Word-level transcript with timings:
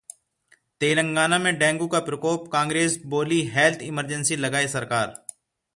तेलंगाना 0.81 1.37
में 1.39 1.57
डेंगू 1.59 1.87
का 1.87 1.99
प्रकोप, 1.99 2.47
कांग्रेस 2.51 3.01
बोली- 3.05 3.47
हेल्थ 3.53 3.81
इमरजेंसी 3.81 4.35
लगाए 4.35 4.67
सरकार 4.67 5.15